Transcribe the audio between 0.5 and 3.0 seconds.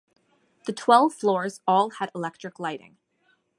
The twelve floors all had electric lighting.